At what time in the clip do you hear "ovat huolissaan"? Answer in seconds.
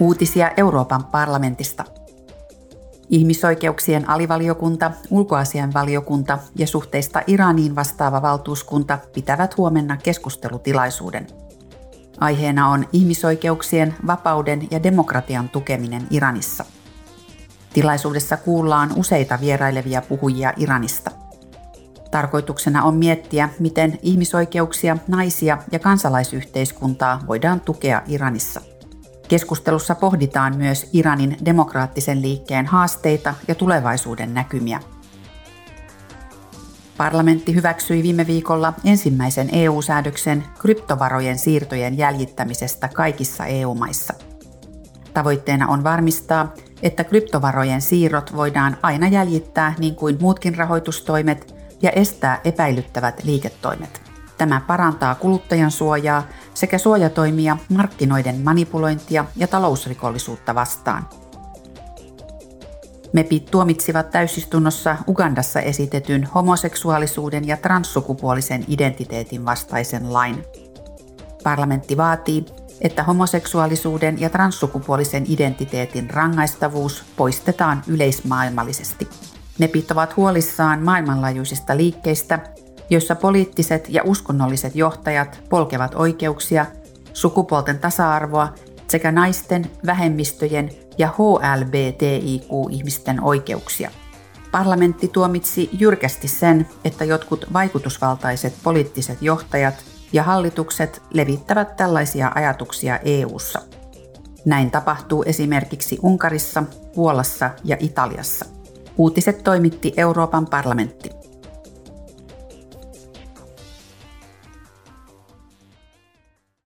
79.90-80.82